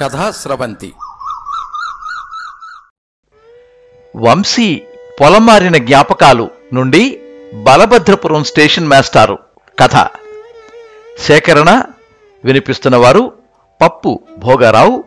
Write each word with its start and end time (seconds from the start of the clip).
కథా 0.00 0.30
స్రవంతి. 0.30 0.94
వంశీ 4.16 4.82
పొలం 5.20 5.46
మారిన 5.46 5.76
జ్ఞాపకాలు 5.76 6.50
నుండి 6.72 7.20
బలభద్రపురం 7.54 8.44
స్టేషన్ 8.44 8.86
మాస్టారు. 8.86 9.38
కథ. 9.78 10.08
సేకరణ 11.18 11.82
వినిపిస్తున్నవారు 12.44 13.32
పప్పు 13.82 14.20
భోగారావు 14.38 15.04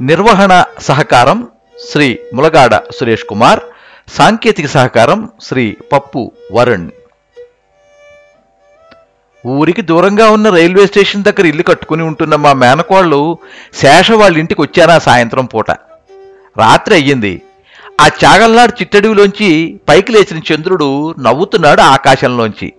నిర్వహణ 0.00 0.64
సహకారం 0.80 1.48
శ్రీ 1.90 2.18
ములగాడ 2.34 2.76
సురేష్ 2.76 3.24
కుమార్ 3.24 3.60
సాంకేతిక 4.08 4.66
సహకారం 4.66 5.30
శ్రీ 5.42 5.76
పప్పు 5.92 6.32
వరుణ్. 6.52 6.90
ఊరికి 9.46 9.82
దూరంగా 9.82 10.30
ఉన్న 10.30 10.50
రైల్వే 10.50 10.86
స్టేషన్ 10.86 11.24
దగ్గర 11.24 11.46
ఇల్లు 11.46 11.62
కట్టుకుని 11.62 12.02
ఉంటున్న 12.02 12.34
మా 12.34 12.52
మేనకోళ్ళు 12.52 13.38
శేష 13.74 14.12
వాళ్ళ 14.12 14.38
ఇంటికి 14.38 14.60
వచ్చారా 14.60 14.98
సాయంత్రం 14.98 15.44
పూట. 15.44 15.70
రాత్రి 16.58 16.94
అయ్యింది. 16.94 17.42
ఆ 18.00 18.06
చాగల్నాడు 18.06 18.70
చిట్టడివిలోంచి 18.70 19.80
పైకి 19.88 20.12
లేచిన 20.12 20.54
చంద్రుడు 20.54 21.14
నవ్వుతున్నాడు 21.20 21.80
ఆకాశంలోంచి. 21.80 22.72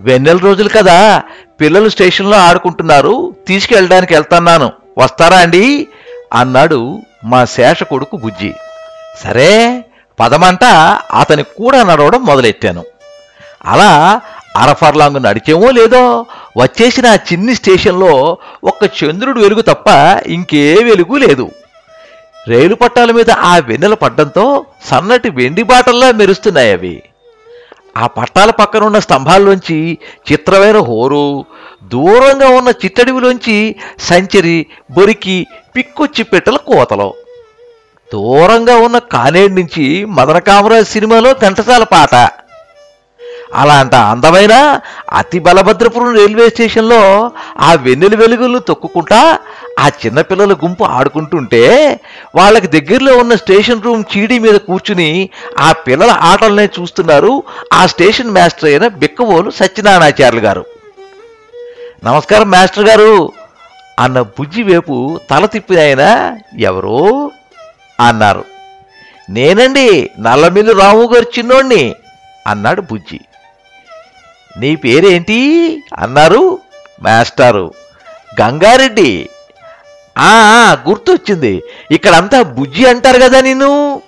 వెన్నెల 0.00 0.36
రోజులు 0.36 0.68
కదా 0.68 1.22
పిల్లలు 1.60 1.88
స్టేషన్లో 1.88 2.36
ఆడుకుంటున్నారు 2.36 3.34
తీసుకెళ్ళడానికి 3.48 4.14
వెళ్తున్నాను. 4.14 4.72
వస్తారా 4.98 5.36
అండి? 5.36 5.88
అన్నాడు 6.34 6.98
మా 7.24 7.44
శేష 7.44 7.82
కొడుకు 7.82 8.16
బుజ్జి. 8.16 8.54
సరే 9.24 9.84
పదమంట 10.20 10.64
అతని 11.12 11.42
కూడా 11.42 11.82
నడవడం 11.82 12.24
మొదలెట్టాను. 12.24 12.84
అలా 13.64 14.20
అరఫర్లాంగ్ 14.56 15.22
నడిచేమో 15.22 15.70
లేదో 15.70 16.26
వచ్చేసిన 16.56 17.06
ఆ 17.06 17.14
చిన్ని 17.14 17.54
స్టేషన్లో 17.54 18.38
ఒక్క 18.64 18.90
చంద్రుడు 19.04 19.40
వెలుగు 19.40 19.60
తప్ప 19.60 19.88
ఇంకే 20.26 20.74
వెలుగు 20.84 21.16
లేదు. 21.16 21.50
రైలు 22.48 22.74
పట్టాల 22.74 23.10
మీద 23.10 23.30
ఆ 23.30 23.58
వెన్నెల 23.58 23.94
పడ్డంతో 23.94 24.64
సన్నటి 24.84 25.30
వెండి 25.30 25.62
బాటల్లా 25.62 26.12
మెరుస్తున్నాయి 26.12 26.72
అవి. 26.72 27.02
ఆ 27.96 28.06
పట్టాల 28.06 28.50
పక్కన 28.50 28.84
ఉన్న 28.84 28.98
స్తంభాల్లోంచి 28.98 29.98
చిత్రమైన 30.32 30.78
హోరు 30.78 31.44
దూరంగా 31.82 32.48
ఉన్న 32.48 32.68
చిట్టడివిలోంచి 32.68 33.76
సంచరి 33.98 34.66
బొరికి 34.90 35.46
పిక్కొచ్చి 35.76 36.24
పెట్టల 36.24 36.56
కోతలు. 36.56 37.14
దూరంగా 38.12 38.76
ఉన్న 38.76 38.98
కానేడు 38.98 39.52
నుంచి 39.52 40.04
మదనకామరాజ్ 40.04 40.88
సినిమాలో 40.88 41.32
ఘంటసాల 41.32 41.84
పాట. 41.84 42.43
అలాంటి 43.52 43.96
అందమైన 43.96 44.80
అతి 45.12 45.38
బలభద్రపురం 45.38 46.14
రైల్వే 46.14 46.48
స్టేషన్లో 46.48 47.30
ఆ 47.58 47.74
వెన్నెల 47.74 48.14
వెలుగులు 48.14 48.58
తొక్కుకుంటా 48.58 49.38
ఆ 49.80 49.88
చిన్నపిల్లల 49.88 50.52
గుంపు 50.52 50.84
ఆడుకుంటుంటే 50.84 51.62
వాళ్ళకి 52.34 52.66
దగ్గరలో 52.66 53.16
ఉన్న 53.16 53.34
స్టేషన్ 53.34 53.82
రూమ్ 53.82 54.04
చీడీ 54.16 54.38
మీద 54.38 54.54
కూర్చుని 54.54 55.30
ఆ 55.58 55.72
పిల్లల 55.72 56.10
ఆటలనే 56.10 56.68
చూస్తున్నారు 56.80 57.42
ఆ 57.72 57.86
స్టేషన్ 57.86 58.30
మాస్టర్ 58.30 58.64
అయిన 58.64 58.88
బిక్కవోలు 58.88 59.50
సత్యనారాయణాచార్యులు 59.50 60.46
గారు. 60.46 60.64
నమస్కారం 62.04 62.50
మాస్టర్ 62.50 62.84
గారు 62.84 63.32
అన్న 63.98 64.20
బుజ్జి 64.20 64.62
వైపు 64.62 65.20
తల 65.30 65.46
తిప్పిన 65.46 65.80
ఆయన 65.80 66.36
ఎవరో? 66.58 67.30
అన్నారు. 68.00 68.44
నేనండి 69.30 70.10
నల్లమిల్లు 70.20 70.72
రాము 70.72 71.10
గారు 71.14 71.26
చిన్నోణ్ణి 71.38 71.94
అన్నాడు 72.46 72.80
బుజ్జి. 72.80 73.20
నీ 74.56 74.76
పేరేంటి? 74.76 75.38
అన్నారు 75.98 76.58
మాస్టారు. 77.02 77.74
గంగారెడ్డి. 78.40 79.28
ఆ 80.18 80.76
గుర్తొచ్చింది. 80.88 81.62
ఇక్కడంతా 81.90 82.42
బుజ్జి 82.42 82.86
అంటారు 82.86 83.20
కదా 83.22 83.40
నిన్ను? 83.40 84.02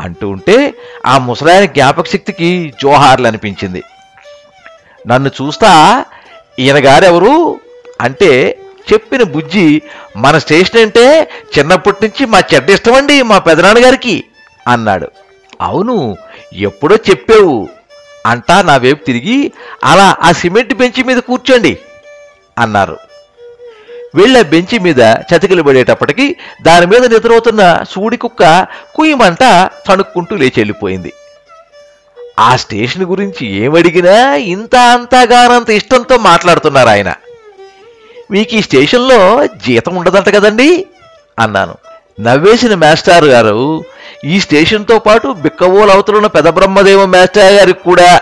అంటూ 0.00 0.28
ఉంటే 0.28 0.74
ఆ 1.06 1.18
ముసలాయన 1.18 1.64
జ్ఞాపక 1.64 2.06
శక్తికి 2.06 2.74
జోహార్లు 2.82 3.26
అనిపించింది 3.26 3.82
నన్ను 5.06 5.30
చూస్తా 5.42 6.04
ఈయన 6.58 6.86
గారెవరు? 6.86 7.60
అంటే 8.00 8.58
చెప్పిన 8.92 9.22
బుజ్జి 9.22 9.82
మన 10.16 10.38
స్టేషన్ 10.38 10.80
అంటే 10.80 11.28
చిన్నప్పటి 11.58 12.06
నుంచి 12.06 12.26
మా 12.26 12.42
చెడ్డ 12.54 12.70
ఇష్టమండి 12.70 13.22
మా 13.22 13.38
పెదనాన్నగారికి 13.38 14.24
అన్నాడు. 14.68 15.08
అవును 15.60 16.16
ఎప్పుడో 16.52 16.96
చెప్పావు. 16.96 17.77
అంటా 18.26 18.62
నా 18.62 18.76
వైపు 18.76 19.04
తిరిగి 19.04 19.52
అలా 19.84 20.16
ఆ 20.22 20.32
సిమెంట్ 20.32 20.74
బెంచి 20.74 21.02
మీద 21.02 21.16
కూర్చోండి 21.16 21.78
అన్నారు. 22.58 22.98
వెళ్ళే 24.14 24.42
బెంచి 24.42 24.78
మీద 24.78 25.00
చతికిలు 25.00 25.62
పడేటప్పటికి 25.62 26.36
దాని 26.62 26.86
మీద 26.86 27.14
నిద్రవుతున్న 27.14 27.84
సూడి 27.90 28.16
కుక్క 28.16 28.66
కుయ్యమంట 28.94 29.70
తణుక్కుంటూ 29.88 30.36
లేచి 30.36 30.52
వెళ్ళిపోయింది. 30.56 31.12
ఆ 32.38 32.56
స్టేషన్ 32.56 33.02
గురించి 33.02 33.46
ఏమడిగినా 33.46 34.34
ఇంత 34.34 34.76
అంతగానంత 34.76 35.70
ఇష్టంతో 35.70 36.18
మాట్లాడుతున్నారు 36.18 36.88
ఆయన. 36.88 37.14
మీకు 38.30 38.54
ఈ 38.54 38.62
స్టేషన్లో 38.62 39.46
జీతం 39.46 39.96
ఉండదంట 39.96 40.28
కదండి 40.28 40.86
అన్నాను. 41.38 41.74
నవ్వేసిన 42.20 42.74
మాస్టర్ 42.74 43.24
గారు 43.24 43.84
ఈ 44.24 44.40
స్టేషన్తో 44.40 44.98
పాటు 44.98 45.28
బిక్కవోలు 45.28 45.90
అవతలున్న 45.90 46.26
పెద్ద 46.26 46.48
బ్రహ్మదేవ 46.48 47.04
మాస్టర్ 47.04 47.52
గారికి 47.52 47.82
కూడా. 47.84 48.20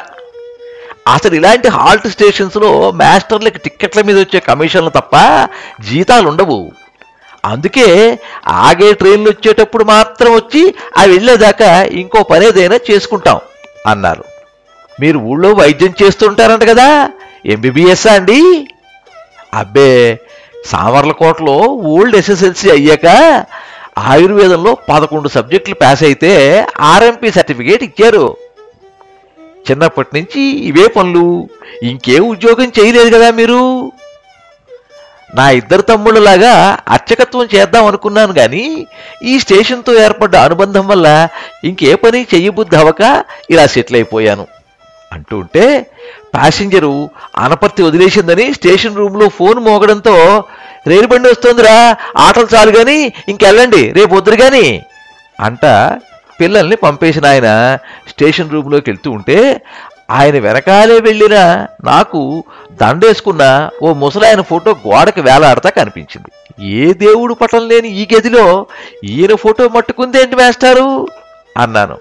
అసలు 1.09 1.35
ఇలాంటి 1.35 1.69
హాల్ట్ 1.69 2.09
స్టేషన్స్లో 2.09 2.91
మాస్టర్లకి 2.91 3.59
టిక్కెట్ల 3.59 4.03
మీద 4.03 4.19
వచ్చే 4.19 4.41
కమిషన్లు 4.41 4.91
తప్ప 4.91 5.17
జీతాలు 5.91 6.29
ఉండవు. 6.29 6.73
అందుకే 7.45 8.19
ఆగే 8.49 8.93
ట్రైన్లు 8.93 9.31
వచ్చేటప్పుడు 9.31 9.85
మాత్రం 9.85 10.35
వచ్చి 10.35 10.75
అవి 10.97 11.13
వెళ్ళేదాకా 11.13 11.83
ఇంకో 11.85 12.23
పని 12.23 12.47
ఏదైనా 12.47 12.79
చేసుకుంటాం 12.91 13.41
అన్నారు. 13.87 14.25
మీరు 15.01 15.19
ఊళ్ళో 15.19 15.53
వైద్యం 15.53 15.95
చేస్తుంటారంట 16.03 16.65
కదా 16.65 17.11
ఎంబీబీఎస్ 17.47 18.07
అండి? 18.07 18.69
అబ్బే 19.55 20.21
సామర్లకోటలో 20.67 21.57
ఓల్డ్ 21.93 22.17
ఎస్ఎస్ఎల్సి 22.17 22.71
అయ్యాక 22.71 23.07
ఆయుర్వేదంలో 23.99 24.77
పదకొండు 24.89 25.29
సబ్జెక్టులు 25.29 25.75
పాస్ 25.75 26.03
అయితే 26.03 26.67
ఆర్ఎంపీ 26.81 27.31
సర్టిఫికేట్ 27.31 27.83
ఇచ్చారు. 27.83 28.37
చిన్నప్పటి 29.71 30.09
నుంచి 30.15 30.41
ఇవే 30.41 30.89
పనులు. 30.89 31.49
ఇంకే 31.83 32.19
ఉద్యోగం 32.19 32.73
చేయలేదు 32.79 33.17
కదా 33.17 33.31
మీరు? 33.31 33.93
నా 35.35 35.51
ఇద్దరు 35.51 35.83
తమ్ముళ్ళలాగా 35.83 36.79
అర్చకత్వం 36.89 37.49
చేద్దాం 37.55 37.87
అనుకున్నాను 37.87 38.33
కానీ 38.33 38.87
ఈ 39.23 39.39
స్టేషన్తో 39.39 39.95
ఏర్పడ్డ 39.95 40.37
అనుబంధం 40.37 40.87
వల్ల 40.87 41.29
ఇంకే 41.65 41.95
పని 41.95 42.27
చెయ్యబుద్ధి 42.35 42.77
అవ్వక 42.77 43.25
ఇలా 43.51 43.67
సెటిల్ 43.67 43.97
అయిపోయాను. 43.97 44.47
అంటూ 45.13 45.39
ఉంటే 45.39 45.87
ప్యాసింజరు 46.37 46.95
అనపర్తి 47.39 47.83
వదిలేసిందని 47.83 48.55
స్టేషన్ 48.55 48.97
రూమ్లో 48.97 49.29
ఫోన్ 49.29 49.61
మోగడంతో 49.61 50.17
రైలు 50.87 51.07
బండి 51.07 51.29
వస్తుందిరా 51.29 51.77
ఆటలు 52.17 52.49
చాలు 52.55 52.73
కానీ 52.79 52.99
ఇంకెళ్ళండి 53.29 53.83
రేపు 53.93 54.13
వద్దురు 54.15 54.37
కానీ 54.37 54.67
అంట 55.41 55.65
పిల్లల్ని 56.41 56.77
పంపేసిన 56.77 57.27
ఆయన 57.27 57.49
స్టేషన్ 58.09 58.51
రూమ్లోకి 58.51 58.91
వెళ్తూ 58.91 59.11
ఉంటే 59.11 59.39
ఆయన 60.11 60.39
వెనకాలే 60.39 60.97
వెళ్ళిన 61.01 61.37
నాకు 61.85 62.21
దండేసుకున్న 62.83 63.45
ఓ 63.83 63.95
ముసలాయన 63.95 64.41
ఫోటో 64.41 64.71
గోడకి 64.87 65.21
వేలాడతా 65.21 65.71
కనిపించింది. 65.71 66.31
ఏ 66.77 66.93
దేవుడు 66.93 67.35
పటం 67.35 67.69
లేని 67.69 67.89
ఈ 67.89 68.05
గదిలో 68.15 68.45
ఈయన 69.05 69.35
ఫోటో 69.35 69.69
మట్టుకుందేంటి 69.69 70.37
వేస్తారు 70.37 70.87
అన్నాను. 71.57 71.97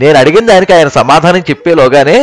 నేను 0.00 0.18
అడిగిన 0.18 0.46
దానికి 0.46 0.72
ఆయన 0.74 0.88
సమాధానం 0.88 1.42
చెప్పేలోగానే 1.50 2.18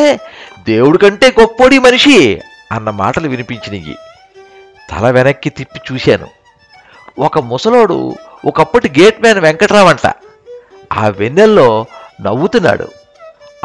దేవుడి 0.68 0.98
కంటే 0.98 1.34
గొప్పోడి 1.40 1.80
మనిషి 1.80 2.42
అన్న 2.72 2.90
మాటలు 2.90 3.28
వినిపించినవి 3.28 3.96
తల 4.92 5.10
వెనక్కి 5.10 5.50
తిప్పి 5.50 5.94
చూశాను. 5.94 6.28
ఒక 7.20 7.40
ముసలోడు 7.40 8.16
ఒకప్పటి 8.46 9.02
గేట్ 9.02 9.22
మ్యాన్ 9.22 9.40
వెంకట్రావంట. 9.40 10.14
ఆ 10.94 11.08
వెన్నెల్లో 11.08 11.86
నవ్వుతున్నాడు. 12.22 12.88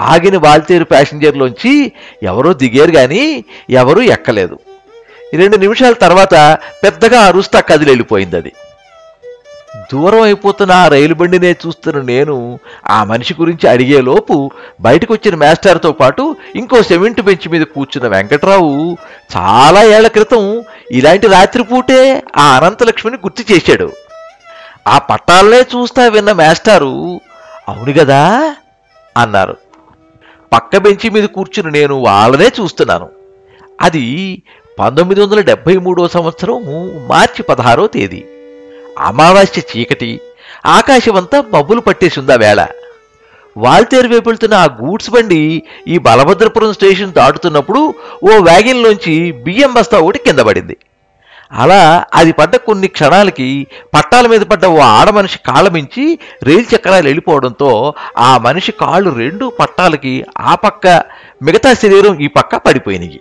ఆగిన 0.00 0.38
వాల్తేరు 0.38 0.84
ప్యాసింజర్లోంచి 0.84 1.92
ఎవరో 2.22 2.52
దిగారు 2.52 2.90
కానీ 2.90 3.44
ఎవరూ 3.70 4.02
ఎక్కలేదు. 4.02 4.58
రెండు 5.34 5.56
నిమిషాల 5.56 5.92
తర్వాత 5.92 6.58
పెద్దగా 6.84 7.20
అరుస్తా 7.20 7.60
కదిలి 7.60 7.90
వెళ్ళిపోయింది 7.90 8.36
అది 8.36 8.52
దూరం 9.90 10.20
అయిపోతున్న 10.20 10.72
ఆ 10.72 10.88
రైలు 10.88 11.14
బండినే 11.14 11.52
చూస్తున్న 11.52 12.00
నేను 12.00 12.58
ఆ 12.90 13.04
మనిషి 13.04 13.34
గురించి 13.40 13.68
అడిగేలోపు 13.68 14.50
బయటకు 14.80 15.14
వచ్చిన 15.14 15.34
మాస్టర్తో 15.34 15.92
పాటు 15.92 16.36
ఇంకో 16.56 16.82
సిమెంట్ 16.82 17.20
బెంచ్ 17.20 17.48
మీద 17.48 17.62
కూర్చున్న 17.62 18.08
వెంకట్రావు 18.08 18.96
చాలా 19.36 19.82
ఏళ్ళ 19.82 20.08
క్రితం 20.08 20.64
ఇలాంటి 20.90 21.26
రాత్రిపూటే 21.26 22.22
ఆ 22.36 22.56
అనంతలక్ష్మిని 22.56 23.16
గుర్తు 23.16 23.52
చేశాడు. 23.52 23.92
ఆ 24.88 24.98
పట్టాలనే 24.98 25.60
చూస్తా 25.60 26.08
విన్న 26.08 26.32
మాస్టారు 26.32 27.20
అవును 27.68 27.92
కదా 27.92 28.54
అన్నారు. 29.16 29.56
పక్క 30.52 30.76
బెంచి 30.76 31.10
మీద 31.10 31.24
కూర్చుని 31.24 31.70
నేను 31.70 31.94
వాళ్ళనే 31.94 32.48
చూస్తున్నాను. 32.60 33.08
అది 33.80 34.42
పంతొమ్మిది 34.78 35.20
వందల 35.20 35.40
డెబ్బై 35.40 35.76
మూడో 35.76 36.08
సంవత్సరం 36.08 36.54
మార్చి 37.08 37.42
పదహారో 37.42 37.86
తేదీ. 37.86 38.24
అమావాస్య 38.98 39.62
చీకటి 39.70 40.20
ఆకాశమంతా 40.66 41.44
మబ్బులు 41.54 41.80
పట్టేసిందా 41.80 42.34
వేళ. 42.34 42.66
వాల్తేరు 43.56 44.08
వైపు 44.08 44.28
వెళ్తున్న 44.28 44.54
ఆ 44.54 44.64
గూడ్స్ 44.64 45.10
బండి 45.10 45.62
ఈ 45.88 45.98
బలభద్రపురం 45.98 46.72
స్టేషన్ 46.72 47.12
దాటుతున్నప్పుడు 47.12 47.94
ఓ 48.24 48.38
వ్యాగిన్లోంచి 48.38 49.32
బియ్యం 49.32 49.74
బస్తా 49.74 49.98
ఒకటి 49.98 50.18
కింద 50.18 50.38
పడింది. 50.38 50.76
అలా 51.52 52.04
అది 52.14 52.32
పడ్డ 52.32 52.56
కొన్ని 52.56 52.88
క్షణాలకి 52.88 53.66
పట్టాల 53.94 54.26
మీద 54.26 54.40
పడ్డ 54.40 54.66
ఓ 54.66 54.78
ఆడమనిషి 54.78 55.38
కాళ్ళ 55.38 55.68
మించి 55.68 56.18
రైలు 56.42 56.76
చక్రాలు 56.76 57.06
వెళ్ళిపోవడంతో 57.06 57.94
ఆ 58.18 58.38
మనిషి 58.38 58.72
కాళ్ళు 58.72 59.10
రెండు 59.10 59.52
పట్టాలకి 59.60 60.24
ఆ 60.40 60.54
పక్క 60.54 61.04
మిగతా 61.42 61.74
శరీరం 61.74 62.20
ఈ 62.20 62.26
పక్క 62.26 62.56
పడిపోయినాయి. 62.56 63.20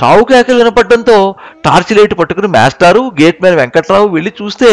చావు 0.00 0.24
కేకలు 0.24 0.58
వినపడడంతో 0.58 1.34
టార్చ్ 1.64 1.92
లైట్ 1.96 2.18
పట్టుకుని 2.18 2.46
మాస్టారు 2.46 3.12
గేట్ 3.20 3.42
మ్యాన్ 3.42 3.56
వెంకట్రావు 3.56 4.08
వెళ్ళి 4.08 4.32
చూస్తే 4.42 4.70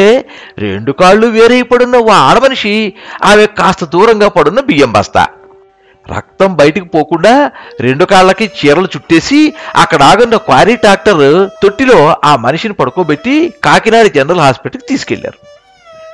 రెండు 0.57 0.91
కాళ్ళు 0.91 1.27
వేరే 1.27 1.61
పడున్న 1.61 1.97
ఓ 1.97 2.09
ఆడమనిషి 2.09 2.93
ఆమె 3.23 3.45
కాస్త 3.45 3.85
దూరంగా 3.85 4.27
పడున్న 4.27 4.59
బియ్యం 4.59 4.91
బస్తా. 4.91 5.23
రక్తం 6.15 6.55
బయటికి 6.55 6.87
పోకుండా 6.87 7.51
రెండు 7.79 8.05
కాళ్ళకి 8.05 8.51
చీరలు 8.59 8.89
చుట్టేసి 8.95 9.53
అక్కడ 9.75 10.03
ఆగున్న 10.03 10.35
క్వారీ 10.37 10.75
డాక్టర్ 10.75 11.49
తొట్టిలో 11.63 12.15
ఆ 12.23 12.35
మనిషిని 12.35 12.73
పడుకోబెట్టి 12.73 13.53
కాకినాడ 13.63 14.07
జనరల్ 14.07 14.39
హాస్పిటల్కి 14.39 14.87
తీసుకెళ్ళారు. 14.87 15.39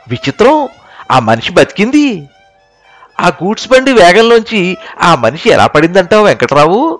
విచిత్రం 0.10 0.70
ఆ 1.12 1.20
మనిషి 1.20 1.52
బతికింది. 1.54 2.28
ఆ 3.22 3.28
గూడ్స్ 3.44 3.68
బండి 3.68 3.94
వేగంలోంచి 3.94 4.78
ఆ 5.02 5.16
మనిషి 5.16 5.50
ఎలా 5.50 5.68
పడిందంటావు 5.68 6.26
వెంకట్రావు? 6.26 7.00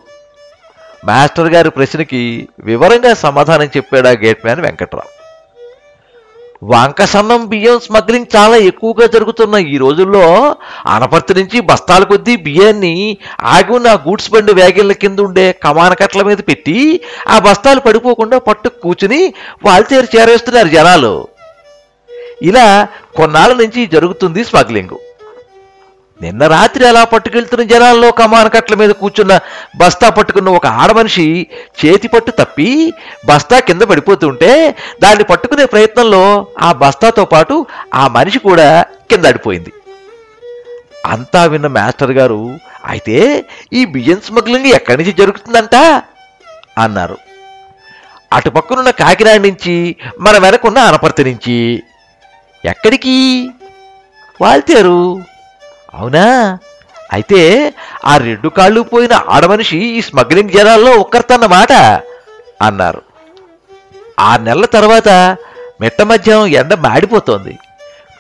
మాస్టర్ 1.06 1.54
గారి 1.54 1.70
ప్రశ్నకి 1.70 2.48
వివరంగా 2.60 3.14
సమాధానం 3.14 3.66
చెప్పాడు 3.66 4.08
ఆ 4.08 4.12
గేట్ 4.12 4.46
మ్యాన్ 4.46 4.62
వెంకట్రావు? 4.62 5.18
వంక 6.64 7.06
సన్నం 7.06 7.46
బియ్యం 7.46 7.80
స్మగ్లింగ్ 7.80 8.26
చాలా 8.36 8.58
ఎక్కువగా 8.58 9.08
జరుగుతున్న 9.08 9.56
ఈ 9.56 9.78
రోజుల్లో 9.78 10.56
అనపర్తి 10.88 11.34
నుంచి 11.34 11.60
బస్తాల 11.60 12.04
కొద్దీ 12.04 12.36
బియ్యాన్ని 12.36 13.18
ఆగి 13.44 13.72
ఉన్న 13.74 13.88
గూడ్స్ 13.88 14.32
బండి 14.32 14.54
వ్యాగిళ్ళ 14.54 14.92
కింద 14.92 15.20
ఉండే 15.20 15.52
కమానకట్ల 15.64 16.22
మీద 16.22 16.38
పెట్టి 16.38 17.02
ఆ 17.28 17.40
బస్తాలు 17.40 17.80
పడిపోకుండా 17.80 18.40
పట్టు 18.40 18.70
కూర్చుని 18.70 19.34
వాల్తేరు 19.66 20.18
చేరేస్తున్నారు 20.18 20.68
జనాలు. 20.68 21.28
ఇలా 22.42 22.88
కొన్నాళ్ళ 23.16 23.56
నుంచి 23.56 23.86
జరుగుతుంది 23.86 24.46
స్మగ్లింగు. 24.46 25.00
నిన్న 26.22 26.48
రాత్రి 26.48 26.88
అలా 26.88 27.04
పట్టుకెళ్తున్న 27.04 27.64
జనాల్లో 27.64 28.12
కమానకట్ల 28.12 28.76
మీద 28.76 28.90
కూర్చున్న 28.90 29.40
బస్తా 29.78 30.10
పట్టుకున్న 30.10 30.50
ఒక 30.50 30.66
ఆడమనిషి 30.66 31.48
చేతి 31.80 32.08
పట్టు 32.08 32.32
తప్పి 32.32 32.94
బస్తా 33.26 33.60
కింద 33.60 33.82
పడిపోతుంటే 33.82 34.76
దాన్ని 35.04 35.24
పట్టుకునే 35.24 35.66
ప్రయత్నంలో 35.66 36.48
ఆ 36.60 36.72
బస్తాతో 36.72 37.26
పాటు 37.26 37.66
ఆ 37.94 38.08
మనిషి 38.08 38.40
కూడా 38.40 38.86
కింద 39.12 39.26
అడిపోయింది 39.26 39.74
అంతా 41.06 41.46
విన్న 41.46 41.68
మాస్టర్ 41.68 42.12
గారు 42.12 42.50
అయితే 42.86 43.46
ఈ 43.74 43.86
బియ్యం 43.86 44.22
స్మగ్లింగ్ 44.26 44.66
ఎక్కడి 44.66 44.98
నుంచి 44.98 45.14
జరుగుతుందంట? 45.14 45.76
అన్నారు. 46.78 47.18
అటు 48.34 48.50
పక్కనున్న 48.50 48.90
కాకినాడ 48.90 49.36
నుంచి 49.36 49.96
మన 50.20 50.38
వెనకున్న 50.38 50.80
అనపర్తి 50.80 51.24
నుంచి. 51.24 51.84
ఎక్కడికి? 52.66 53.50
వాళ్తారు 54.42 55.22
అవునా? 55.94 56.58
అయితే 57.14 57.74
ఆ 58.06 58.18
రెండు 58.18 58.50
కాళ్ళు 58.50 58.82
పోయిన 58.82 59.14
ఆడమనిషి 59.30 59.78
ఈ 59.78 60.02
స్మగ్లింగ్ 60.02 60.50
జనాల్లో 60.50 60.92
ఒక్కరితన్నమాట 60.92 61.74
అన్నారు. 62.62 63.02
ఆరు 64.20 64.42
నెలల 64.42 64.66
తర్వాత 64.66 65.10
మిట్ట 65.82 66.02
మధ్యాహ్నం 66.02 66.48
ఎండ 66.48 66.74
మాడిపోతోంది. 66.74 67.58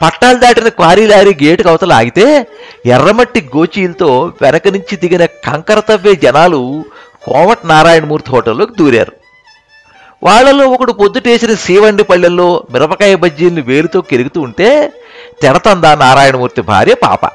పట్టాలు 0.01 0.37
దాటిన 0.37 0.67
క్వారీ 0.67 1.07
లారీ 1.07 1.37
గేటుకు 1.43 1.69
అవతల 1.69 1.93
ఆగితే 1.93 2.47
ఎర్రమట్టి 2.85 3.49
గోచీలతో 3.55 4.33
వెనక 4.41 4.67
నుంచి 4.67 4.95
దిగిన 4.95 5.25
కంకర 5.25 5.79
తవ్వే 5.79 6.15
జనాలు 6.15 6.85
కోమట్ 7.25 7.65
నారాయణమూర్తి 7.65 8.29
హోటల్లోకి 8.31 8.73
దూరారు. 8.73 9.13
వాళ్ళలో 10.23 10.67
ఒకడు 10.67 10.91
పొద్దుటేసిన 10.91 11.53
సీవండి 11.55 12.03
పళ్ళెల్లో 12.03 12.63
మిరపకాయ 12.71 13.15
బజ్జీల్ని 13.15 13.61
వేలుతో 13.61 14.01
కెరుగుతూ 14.01 14.41
ఉంటే 14.41 14.93
తెరతందా 15.41 15.95
నారాయణమూర్తి 15.95 16.61
భార్య 16.61 16.93
పాప. 16.93 17.25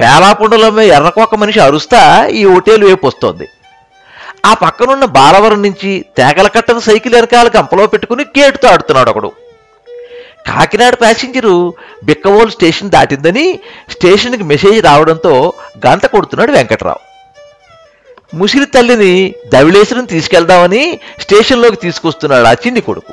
పేలాపుండలమ్మే 0.00 0.86
ఎర్రకొక్క 0.86 1.34
మనిషి 1.34 1.60
అరుస్తా 1.60 2.26
ఈ 2.26 2.44
ఓటేలు 2.44 2.86
వైపు 2.86 3.06
వస్తోంది. 3.06 3.48
ఆ 4.46 4.54
పక్కనున్న 4.54 5.04
బాలవరం 5.04 5.62
నుంచి 5.62 6.04
తేగల 6.16 6.48
కట్టను 6.48 6.80
సైకిల్ 6.80 7.14
వెనకాల 7.14 7.48
కంపలో 7.48 7.86
పెట్టుకుని 7.86 8.24
గేటుతో 8.38 8.68
ఆడుతున్నాడు 8.68 9.10
ఒకడు. 9.10 9.32
కాకినాడ 10.46 10.94
ప్యాసింజరు 10.94 11.74
బిక్కవోలు 12.04 12.50
స్టేషన్ 12.50 12.90
దాటిందని 12.90 13.60
స్టేషన్కి 13.90 14.42
మెసేజ్ 14.42 14.84
రావడంతో 14.84 15.52
గంట 15.86 16.06
కొడుతున్నాడు 16.06 16.52
వెంకట్రావు. 16.52 17.02
ముసిరి 18.36 18.66
తల్లిని 18.66 19.34
దవిళేశ్వరం 19.54 20.04
తీసుకెళ్దామని 20.04 21.00
స్టేషన్లోకి 21.20 21.76
తీసుకొస్తున్నాడు 21.76 22.46
ఆ 22.46 22.52
చిన్ని 22.52 22.80
కొడుకు. 22.80 23.12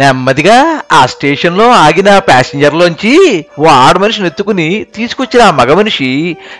నెమ్మదిగా 0.00 0.56
ఆ 0.92 1.06
స్టేషన్లో 1.06 1.70
ఆగిన 1.84 2.18
ప్యాసింజర్లోంచి 2.18 3.12
ఓ 3.58 3.66
ఆడమనిషిని 3.66 4.26
ఎత్తుకుని 4.26 4.86
తీసుకొచ్చిన 4.96 5.42
ఆ 5.42 5.50
మగ 5.50 5.74
మనిషి 5.74 6.10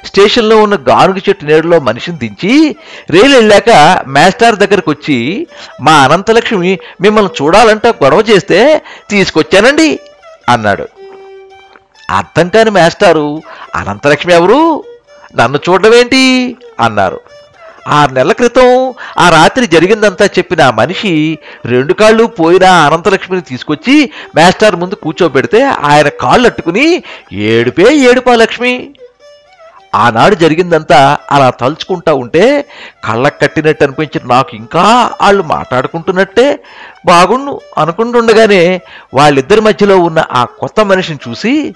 స్టేషన్లో 0.05 0.57
ఉన్న 0.63 0.75
గానుగ 0.89 1.19
చెట్టు 1.29 1.45
నీడలో 1.45 1.81
మనిషిని 1.81 2.19
దించి 2.19 2.77
రైలు 3.11 3.35
వెళ్ళాక 3.37 3.71
మేస్టార్ 4.07 4.57
దగ్గరకు 4.57 4.91
వచ్చి 4.91 5.19
మా 5.81 5.93
అనంతలక్ష్మి 5.93 6.79
మిమ్మల్ని 7.01 7.43
చూడాలంటే 7.43 7.89
గొడవ 8.05 8.25
చేస్తే 8.31 8.61
తీసుకొచ్చానండి 9.11 10.01
అన్నాడు. 10.49 10.87
అర్థం 12.11 12.49
కాని 12.49 12.71
మేస్టారు 12.71 13.27
అనంతలక్ష్మి 13.75 14.33
ఎవరు? 14.35 14.61
నన్ను 15.37 15.59
చూడడమేంటి 15.69 16.23
అన్నారు. 16.81 17.21
ఆరు 17.89 18.13
నెలల 18.13 18.33
క్రితం 18.33 18.95
ఆ 19.19 19.29
రాత్రి 19.29 19.67
జరిగిందంతా 19.67 20.25
చెప్పిన 20.27 20.63
ఆ 20.63 20.71
మనిషి 20.71 21.39
రెండు 21.67 21.93
కాళ్ళు 21.93 22.27
పోయిన 22.27 22.65
అనంతలక్ష్మిని 22.65 23.43
తీసుకొచ్చి 23.43 24.13
మేస్టార్ 24.37 24.77
ముందు 24.77 24.95
కూర్చోబెడితే 24.95 25.65
ఆయన 25.65 26.09
కాళ్ళు 26.09 26.47
అట్టుకుని 26.47 27.03
ఏడుపే 27.33 27.83
ఏడుపా 27.83 28.35
లక్ష్మి. 28.35 28.91
ఆనాడు 29.95 30.35
జరిగిందంతా 30.35 31.19
అలా 31.31 31.51
తలుచుకుంటా 31.51 32.15
ఉంటే 32.15 32.65
కళ్ళకు 33.05 33.39
కట్టినట్టు 33.41 33.85
అనిపించిన 33.85 34.27
నాకు 34.27 34.57
ఇంకా 34.57 34.85
వాళ్ళు 35.23 35.43
మాట్లాడుకుంటున్నట్టే 35.43 36.61
బాగుండు 37.07 37.61
అనుకుంటుండగానే 37.79 38.83
వాళ్ళిద్దరి 39.15 39.61
మధ్యలో 39.61 39.99
ఉన్న 39.99 40.25
ఆ 40.31 40.45
కొత్త 40.45 40.81
మనిషిని 40.81 41.19
చూసి 41.29 41.75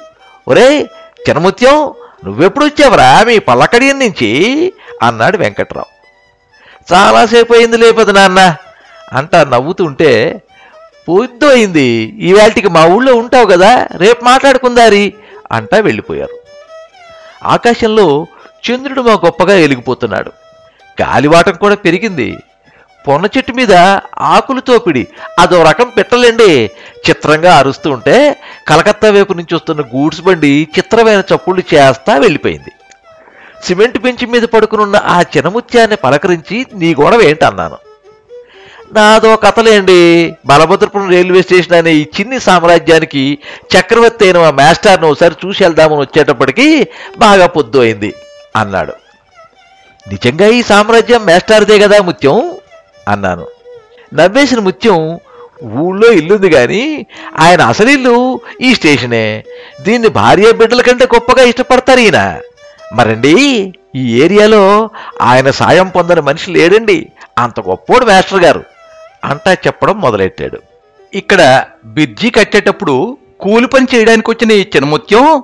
ఒరే 0.48 0.90
చినముత్యం 1.28 1.92
నువ్వెప్పుడు 2.24 2.64
వచ్చావరా 2.64 3.22
మీ 3.24 3.38
పల్లకడియన్ 3.38 3.98
నుంచి? 3.98 4.30
అన్నాడు 5.02 5.36
వెంకట్రావు. 5.36 5.93
చాలాసేపు 6.92 7.52
అయింది 7.54 7.76
లేపదు 7.76 8.10
నాన్న. 8.10 8.40
అంటా 9.12 9.44
నవ్వుతుంటే 9.44 10.42
పొద్దు 11.08 11.46
అయింది 11.46 11.88
ఈవేళకి 12.28 12.68
మా 12.68 12.82
ఊళ్ళో 12.86 13.14
ఉంటావు 13.14 13.46
కదా 13.46 13.88
రేపు 13.96 14.24
మాట్లాడుకుందారి 14.24 15.14
అంటా 15.52 15.78
వెళ్ళిపోయారు. 15.78 16.36
ఆకాశంలో 17.44 18.26
చంద్రుడు 18.66 19.00
మా 19.00 19.12
గొప్పగా 19.12 19.54
వెలిగిపోతున్నాడు 19.54 20.30
గాలివాటం 21.02 21.52
కూడా 21.52 21.74
పెరిగింది. 21.74 22.36
పొన్న 23.08 23.26
చెట్టు 23.36 23.52
మీద 23.52 23.72
ఆకులు 24.34 24.60
తోపిడి 24.60 25.08
అదో 25.38 25.62
రకం 25.62 25.88
పెట్టలేండి. 25.88 26.70
చిత్రంగా 27.08 27.56
అరుస్తూ 27.56 27.90
ఉంటే 27.90 28.36
కలకత్తా 28.68 29.10
వైపు 29.10 29.32
నుంచి 29.32 29.54
వస్తున్న 29.54 29.80
గూడ్స్ 29.80 30.20
బండి 30.20 30.68
చిత్రమైన 30.78 31.22
చప్పుళ్ళు 31.34 31.62
చేస్తా 31.74 32.12
వెళ్ళిపోయింది. 32.18 32.72
సిమెంట్ 33.64 33.98
బెంచ్ 33.98 34.26
మీద 34.26 34.42
పడుకునున్న 34.42 35.00
ఆ 35.04 35.22
చినముత్యాన్ని 35.36 35.96
పలకరించి 35.96 36.66
నీ 36.74 36.94
గొడవ 36.94 37.20
ఏంటన్నాను? 37.22 37.76
నాదో 38.92 39.36
కథలేండి. 39.36 40.34
బలభద్రపురం 40.46 41.10
రైల్వే 41.10 41.42
స్టేషన్ 41.42 41.74
అనే 41.74 41.92
ఈ 41.92 42.06
చిన్ని 42.20 42.40
సామ్రాజ్యానికి 42.40 43.38
చక్రవర్తి 43.78 44.24
అయిన 44.24 44.38
మా 44.38 44.50
మాస్టర్ను 44.50 45.10
ఒకసారి 45.10 45.34
చూసి 45.46 45.64
వెళ్దామని 45.64 46.00
వచ్చేటప్పటికి 46.00 46.88
బాగా 47.18 47.46
పొద్దు 47.46 47.78
అయింది 47.78 48.14
అన్నాడు. 48.56 48.92
నిజంగా 50.08 50.46
ఈ 50.46 50.62
సామ్రాజ్యం 50.62 51.26
మాస్టర్దే 51.26 51.78
కదా 51.78 52.02
ముత్యం? 52.02 52.56
అన్నాను. 53.08 53.46
నవ్వేసిన 54.14 54.58
ముత్యం 54.58 55.18
ఊళ్ళో 55.64 56.12
ఇల్లుంది 56.12 56.50
కానీ 56.50 57.06
ఆయన 57.38 57.60
అసలిల్లు 57.60 58.40
ఈ 58.60 58.74
స్టేషనే. 58.74 59.44
దీన్ని 59.80 60.08
భార్య 60.08 60.52
బిడ్డల 60.52 60.82
కంటే 60.82 61.04
గొప్పగా 61.04 61.42
ఇష్టపడతారు 61.42 62.00
ఈయన. 62.00 62.40
మరండి 62.94 63.72
ఈ 63.96 64.22
ఏరియాలో 64.22 64.90
ఆయన 65.22 65.50
సాయం 65.50 65.88
పొందని 65.88 66.20
మనిషి 66.20 66.50
లేడండి. 66.50 67.06
అంత 67.38 67.60
గొప్పోడు 67.60 68.04
మాస్టర్ 68.04 68.44
గారు. 68.44 68.64
అంటా 69.24 69.52
చెప్పడం 69.52 70.00
మొదలెట్టాడు. 70.00 70.58
ఇక్కడ 71.14 71.64
బిర్జీ 71.84 72.30
కట్టేటప్పుడు 72.30 73.18
కూలి 73.40 73.66
పని 73.66 73.86
చేయడానికి 73.94 74.30
వచ్చిన 74.30 74.50
ఈ 74.50 74.60
చిన్నముత్యం 74.60 75.42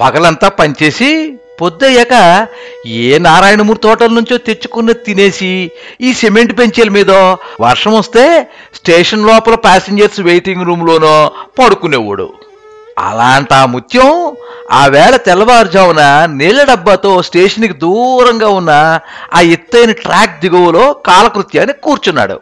పగలంతా 0.00 0.48
పనిచేసి 0.48 1.38
పొద్దయ్యాక 1.60 2.46
ఏ 2.86 3.18
నారాయణమూర్తి 3.18 3.88
హోటల్ 3.88 4.14
నుంచో 4.14 4.36
తెచ్చుకున్న 4.36 4.92
తినేసి 4.92 5.70
ఈ 6.00 6.14
సిమెంట్ 6.14 6.58
పెంచేల 6.58 6.90
మీద 6.90 7.10
వర్షం 7.60 7.98
వస్తే 7.98 8.46
స్టేషన్ 8.74 9.26
లోపల 9.26 9.54
ప్యాసింజర్స్ 9.54 10.20
వెయిటింగ్ 10.20 10.66
రూమ్లోనో 10.66 11.30
పడుకునేవాడు. 11.58 12.32
అలాంటి 12.98 13.54
ఆ 13.54 13.66
ముత్యం 13.66 14.36
ఆ 14.72 14.86
వేళ 14.86 15.16
తెల్లవారుజామున 15.16 16.26
నీళ్ళ 16.26 16.62
డబ్బాతో 16.62 17.22
స్టేషన్కి 17.22 17.72
దూరంగా 17.72 18.48
ఉన్న 18.48 19.00
ఆ 19.34 19.40
ఎత్తైన 19.40 19.90
ట్రాక్ 19.90 20.40
దిగువలో 20.40 20.92
కాలకృత్యాన్ని 20.92 21.74
కూర్చున్నాడు. 21.74 22.40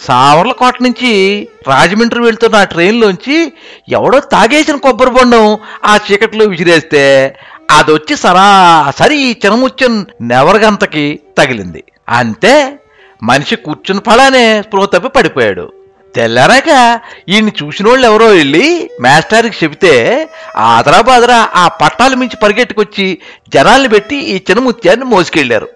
సావర్లకోట 0.00 0.74
నుంచి 0.82 1.48
రాజమండ్రి 1.68 2.20
వెళ్తున్న 2.20 2.56
ఆ 2.56 2.64
ట్రైన్లోంచి 2.64 3.52
ఎవడో 3.88 4.20
తాగేసిన 4.20 4.76
కొబ్బరి 4.76 5.10
బొండం 5.10 5.58
ఆ 5.84 5.98
చీకట్లో 6.12 6.44
విసిరేస్తే 6.44 7.36
అదొచ్చి 7.70 8.16
సరాసరి 8.16 9.16
ఈ 9.18 9.36
చినముత్యం 9.46 10.06
నెవరగంతకి 10.20 11.20
తగిలింది. 11.38 11.84
అంతే 12.08 12.78
మనిషి 13.22 13.56
కూర్చుని 13.56 14.00
ఫలానే 14.06 14.62
స్పృహ 14.62 14.84
తప్పి 14.84 15.08
పడిపోయాడు. 15.08 15.79
తెల్లారాక 16.14 17.00
ఈయన్ని 17.28 17.52
చూసిన 17.62 17.88
వాళ్ళు 17.88 18.06
ఎవరో 18.06 18.26
వెళ్ళి 18.26 18.90
మాస్టర్కి 19.00 19.64
చెబితే 19.64 19.92
ఆదరా 20.56 21.00
బాదరా 21.00 21.48
ఆ 21.54 21.68
పట్టాల 21.68 22.14
మించి 22.14 22.36
పరిగెట్టుకొచ్చి 22.36 23.18
జనాల్ని 23.54 23.88
పెట్టి 23.88 24.16
ఈ 24.16 24.36
చిన్నముత్యాన్ని 24.50 25.04
మోసుకెళ్ళారు 25.04 25.68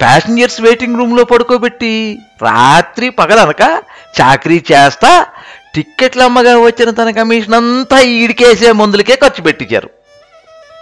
ప్యాసింజర్స్ 0.00 0.60
వెయిటింగ్ 0.60 0.98
రూమ్లో 0.98 1.24
పడుకోబెట్టి 1.24 2.18
రాత్రి 2.42 3.10
పగలనక 3.10 3.62
చాకరీ 4.20 4.64
చేస్తా 4.72 5.26
టిక్కెట్లు 5.74 6.22
అమ్మగా 6.22 6.58
వచ్చిన 6.58 6.90
తన 6.90 7.10
కమిషన్ 7.10 7.54
అంతా 7.54 8.00
ఈడికేసే 8.00 8.72
మందులకే 8.72 9.16
ఖర్చు 9.16 9.42
పెట్టించారు. 9.42 9.90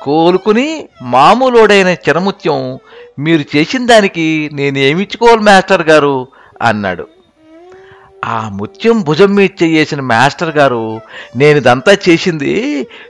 కోలుకుని 0.02 0.88
మామూలుడైన 1.02 1.88
చిరముత్యం 1.88 2.78
మీరు 3.18 3.56
చేసిన 3.56 3.86
దానికి 3.86 4.50
నేనేమిచ్చుకోవాలి 4.52 5.42
మాస్టర్ 5.42 5.82
గారు 5.82 6.28
అన్నాడు. 6.62 7.08
ఆ 8.24 8.48
ముత్యం 8.48 9.02
భుజం 9.02 9.34
మీద 9.34 9.62
చేసిన 9.62 10.00
మాస్టర్ 10.00 10.56
గారు 10.56 11.00
నేను 11.36 11.58
ఇదంతా 11.58 11.96
చేసింది 12.08 12.52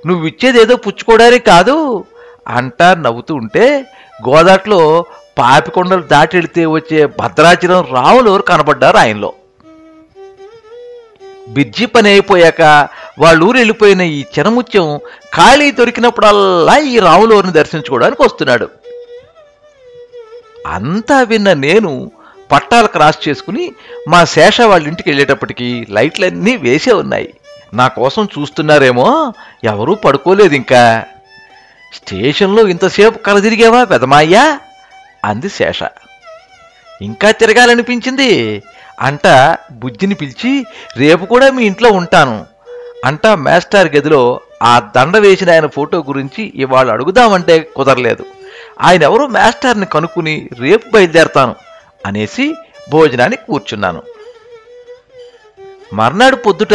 నువ్వు 0.07 0.27
ఇచ్చేదేదో 0.27 0.77
పుచ్చుకోవడానికి 0.77 1.45
కాదు 1.47 2.05
అంటా 2.49 2.95
నవ్వుతూ 2.95 3.35
ఉంటే 3.35 3.87
గోదాట్లో 4.29 5.05
పాపికొండలు 5.39 6.03
దాటి 6.03 6.37
వెళితే 6.37 6.65
వచ్చే 6.67 7.07
భద్రాచలం 7.07 7.81
రాములు 7.93 8.43
కనబడ్డారు 8.43 8.97
ఆయనలో. 8.97 9.33
బిజ్జి 11.49 11.87
పని 11.87 12.09
అయిపోయాక 12.09 12.89
వాళ్ళూరు 13.19 13.57
వెళ్ళిపోయిన 13.57 14.01
ఈ 14.01 14.25
చినముత్యం 14.39 15.01
ఖాళీ 15.35 15.71
దొరికినప్పుడల్లా 15.71 16.79
ఈ 16.79 16.99
రాములోని 16.99 17.53
దర్శించుకోవడానికి 17.53 18.23
వస్తున్నాడు. 18.23 18.69
అంతా 20.67 21.23
విన్న 21.23 21.53
నేను 21.53 22.11
పట్టాలు 22.55 22.87
క్రాస్ 22.87 23.29
చేసుకుని 23.29 23.73
మా 24.09 24.25
శేష 24.25 24.61
వాళ్ళ 24.61 24.89
ఇంటికి 24.89 25.11
వెళ్ళేటప్పటికి 25.11 25.87
లైట్లన్నీ 25.91 26.57
వేసే 26.57 26.93
ఉన్నాయి. 26.93 27.35
నా 27.75 27.89
కోసం 27.89 28.29
చూస్తున్నారేమో 28.39 29.33
ఎవరూ 29.65 29.95
పడుకోలేదు 29.95 30.55
ఇంకా. 30.55 31.05
స్టేషన్లో 31.95 32.69
ఇంతసేపు 32.69 33.19
కలదిరిగావా 33.19 33.85
పెదమాయ్యా? 33.85 34.61
అంది 35.25 35.49
శేష. 35.49 35.83
ఇంకా 37.03 37.31
తిరగాలనిపించింది. 37.31 38.63
అంట 39.01 39.57
బుజ్జిని 39.73 40.15
పిలిచి 40.15 40.65
రేపు 40.97 41.25
కూడా 41.25 41.51
మీ 41.51 41.65
ఇంట్లో 41.65 41.91
ఉంటాను. 41.91 42.47
అంట 43.05 43.27
మేస్టార్ 43.27 43.97
గదిలో 43.97 44.41
ఆ 44.63 44.91
దండ 44.97 45.17
వేసిన 45.17 45.51
ఆయన 45.51 45.67
ఫోటో 45.67 45.99
గురించి 45.99 46.53
ఇవాళ 46.55 46.93
అడుగుదామంటే 46.93 47.69
కుదరలేదు. 47.77 48.25
ఆయన 48.81 49.03
ఎవరో 49.03 49.27
మాస్టర్ని 49.27 49.87
కనుక్కుని 49.87 50.49
రేపు 50.61 50.91
బయలుదేరతాను. 50.91 51.55
అనేసి 52.07 52.47
భోజనానికి 52.91 53.43
కూర్చున్నాను. 53.47 54.03
మర్నాడు 55.99 56.37
పొద్దుట 56.37 56.75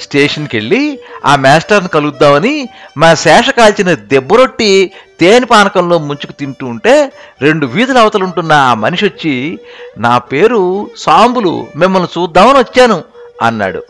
స్టేషన్కి 0.00 0.56
వెళ్ళి 0.56 0.80
ఆ 1.24 1.36
మాస్టర్ని 1.36 1.88
కలుద్దామని 1.88 2.68
మా 2.96 3.14
శేష 3.14 3.50
కాల్చిన 3.50 3.94
దెబ్బరొట్టి 3.94 4.70
తేనె 5.20 5.46
పానకంలో 5.46 5.98
ముంచుకు 5.98 6.32
తింటూ 6.32 6.66
ఉంటే 6.66 7.12
రెండు 7.42 7.66
వీధుల 7.66 7.98
అవతలుంటున్న 7.98 8.52
ఆ 8.52 8.74
మనిషి 8.74 9.04
వచ్చి 9.04 9.34
నా 9.98 10.18
పేరు 10.18 10.90
సాంబులు 10.96 11.66
మిమ్మల్ని 11.76 12.08
చూద్దామని 12.16 12.58
వచ్చాను 12.58 12.98
అన్నాడు. 13.42 13.82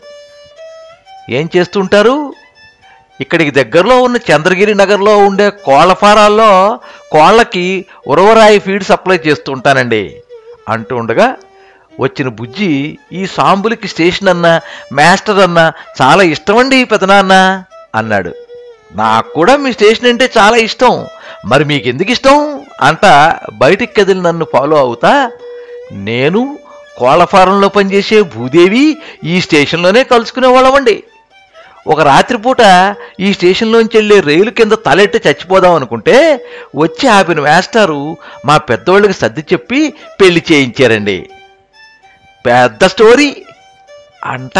ఏం 1.29 1.49
చేస్తుంటారు 1.57 2.33
ఇక్కడికి 3.21 3.51
దగ్గరలో 3.51 4.01
ఉన్న 4.01 4.17
చంద్రగిరి 4.31 4.75
నగర్లో 4.75 5.17
ఉండే 5.17 5.49
కోళ్ళ 5.49 5.93
ఫారాల్లో 5.93 6.79
కోళ్ళకి 7.11 7.85
ఉరవరాయి 8.07 8.59
ఫీడ్ 8.59 8.83
సప్లై 8.83 9.19
చేస్తూ 9.27 9.51
ఉంటానండి. 9.51 10.03
అంటూ 10.69 10.95
ఉండగా 10.95 11.35
వచ్చిన 11.99 12.27
బుజ్జి 12.27 12.97
ఈ 13.13 13.25
సాంబులకి 13.25 13.87
స్టేషన్ 13.87 14.27
అన్న 14.27 14.59
మాస్టర్ 14.93 15.39
అన్న 15.39 15.71
చాలా 16.01 16.23
ఇష్టమండి 16.23 16.83
పెదనాన్న 16.83 17.63
అన్నాడు. 17.95 18.33
నాకు 18.95 19.33
కూడా 19.33 19.57
మీ 19.57 19.73
స్టేషన్ 19.73 20.09
అంటే 20.09 20.31
చాలా 20.37 20.57
ఇష్టం. 20.57 21.05
మరి 21.45 21.65
మీకు 21.65 21.87
ఎందుకు 21.87 22.11
ఇష్టం? 22.11 22.61
అంట 22.81 23.33
బయటికి 23.53 24.01
కదిలి 24.01 24.21
నన్ను 24.21 24.45
ఫాలో 24.53 24.77
అవుతా? 24.77 25.31
నేను 25.91 26.59
కోళ్ళ 26.97 27.25
ఫారంలో 27.25 27.69
పనిచేసే 27.69 28.21
భూదేవి 28.21 28.97
ఈ 29.23 29.41
స్టేషన్లోనే 29.41 30.03
కలుసుకునేవాళ్ళమండి. 30.03 31.03
ఒక 31.89 32.01
రాత్రిపూట 32.01 32.61
ఈ 33.19 33.33
స్టేషన్లోంచి 33.33 33.97
వెళ్ళే 33.97 34.19
రైలు 34.19 34.51
కింద 34.51 34.71
తలెట్టి 34.71 35.19
చచ్చిపోదాం 35.27 35.73
అనుకుంటే 35.73 36.17
వచ్చి 36.75 37.07
ఆపిన 37.07 37.39
మాస్టారు 37.39 38.17
మా 38.45 38.57
పెద్దవాళ్ళకి 38.57 39.13
సర్ది 39.13 39.43
చెప్పి 39.53 39.93
పెళ్ళి 40.21 40.43
చేయించారండి. 40.51 41.29
పెద్ద 42.45 42.83
స్టోరీ. 42.85 43.29
అంట 44.23 44.57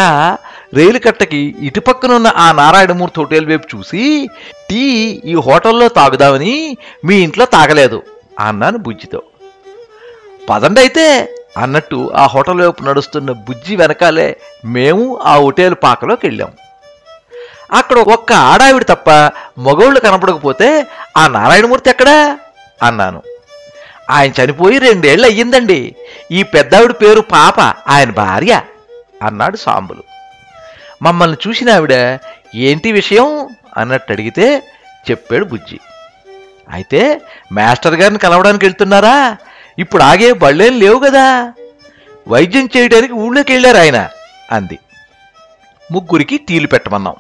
రైలు 0.77 0.99
కట్టకి 0.99 1.55
ఇటుపక్కనున్న 1.59 2.27
ఆ 2.27 2.51
నారాయణమూర్తి 2.51 3.19
హోటల్ 3.19 3.45
వైపు 3.45 3.67
చూసి 3.75 4.29
టీ 4.69 4.83
ఈ 5.25 5.35
హోటల్లో 5.35 5.87
తాగుదామని 5.89 6.77
మీ 7.05 7.15
ఇంట్లో 7.15 7.45
తాగలేదు 7.45 8.03
అన్నాను 8.39 8.77
బుజ్జితో. 8.77 9.23
పదండి 10.49 10.79
అయితే 10.79 11.05
అన్నట్టు 11.57 12.11
ఆ 12.15 12.25
హోటల్ 12.25 12.61
వైపు 12.61 12.83
నడుస్తున్న 12.83 13.31
బుజ్జి 13.31 13.75
వెనకాలే 13.75 14.37
మేము 14.65 15.17
ఆ 15.17 15.35
హోటల్ 15.35 15.75
పాకలోకి 15.83 16.27
వెళ్ళాం. 16.27 16.51
అక్కడ 17.71 17.97
ఒక్క 17.97 18.33
ఆడావిడ 18.33 18.83
తప్ప 18.83 19.09
మగవుళ్ళు 19.59 19.99
కనపడకపోతే 19.99 20.87
ఆ 21.17 21.27
నారాయణమూర్తి 21.27 21.89
ఎక్కడా? 21.89 22.39
అన్నాను. 22.83 23.21
ఆయన 24.09 24.31
చనిపోయి 24.31 24.79
రెండేళ్ళు 24.79 25.27
అయ్యిందండి. 25.27 25.95
ఈ 26.31 26.43
పెద్దావిడ 26.43 26.91
పేరు 26.91 27.21
పాప 27.21 27.59
ఆయన 27.87 28.09
భార్య 28.09 28.61
అన్నాడు 29.23 29.57
సాంబులు. 29.57 30.03
మమ్మల్ని 31.01 31.37
చూసిన 31.47 31.71
ఆవిడ 31.71 32.19
ఏంటి 32.55 32.91
విషయం? 32.91 33.49
అన్నట్టు 33.77 34.11
అడిగితే 34.11 34.63
చెప్పాడు 35.11 35.45
బుజ్జి. 35.45 35.79
అయితే 36.71 37.21
మాస్టర్ 37.51 37.95
గారిని 37.95 38.19
కలవడానికి 38.19 38.65
వెళ్తున్నారా? 38.65 39.37
ఇప్పుడు 39.79 40.03
ఆగే 40.03 40.33
బళ్ళేం 40.33 40.79
లేవు 40.79 40.99
కదా. 40.99 41.53
వైద్యం 42.27 42.69
చేయడానికి 42.77 43.13
ఊళ్ళోకి 43.13 43.51
వెళ్ళారు 43.53 43.77
ఆయన 43.77 44.09
అంది. 44.51 44.79
ముగ్గురికి 45.91 46.37
టీలు 46.37 46.67
పెట్టమన్నాం. 46.67 47.15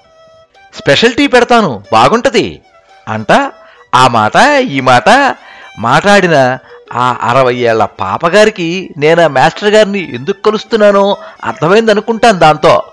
స్పెషల్ 0.73 1.13
టీ 1.13 1.27
పెడతాను 1.27 1.83
బాగుంటుంది. 1.93 2.61
అంట 3.07 3.51
ఆ 3.95 4.07
మాట 4.07 4.61
ఈ 4.61 4.81
మాట 4.81 5.35
మాట్లాడిన 5.79 6.57
ఆ 6.93 7.17
అరవై 7.21 7.55
ఏళ్ళ 7.55 7.85
పాపగారికి 7.85 8.89
నేను 8.97 9.21
ఆ 9.21 9.27
మాస్టర్ 9.27 9.69
గారిని 9.69 10.15
ఎందుకు 10.15 10.41
కలుస్తున్నానో 10.41 11.17
అర్థమైందనుకుంటాను 11.43 12.39
దాంతో. 12.39 12.83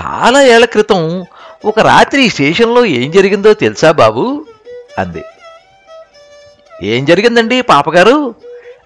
చాలా 0.00 0.42
ఏళ్ళ 0.42 0.64
క్రితం 0.64 1.26
ఒక 1.64 1.78
రాత్రి 1.78 2.22
ఈ 2.22 2.28
స్టేషన్లో 2.28 2.84
ఏం 2.84 3.10
జరిగిందో 3.10 3.54
తెలుసా 3.54 3.92
బాబు? 3.92 4.46
అంది. 4.98 5.24
ఏం 6.82 7.04
జరిగిందండి 7.04 7.62
పాపగారు? 7.62 8.34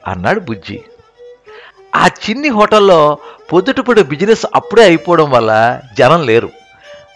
అన్నాడు 0.06 0.40
బుజ్జి. 0.40 0.83
ఆ 1.95 2.06
చిన్ని 2.06 2.49
హోటల్లో 2.49 3.18
పొద్దుటప్పుడు 3.52 4.02
బిజినెస్ 4.02 4.47
అప్పుడే 4.54 4.85
అయిపోవడం 4.85 5.30
వల్ల 5.30 5.80
జనం 5.99 6.26
లేరు. 6.26 6.50